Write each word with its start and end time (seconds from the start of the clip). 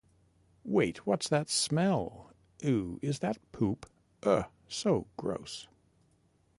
Wait, 0.65 1.05
what's 1.05 1.29
that 1.29 1.47
smell? 1.47 2.33
Ew, 2.63 2.97
is 3.03 3.19
that 3.19 3.37
poop? 3.51 3.85
Ugh, 4.23 4.45
so 4.67 5.05
gross. 5.15 5.67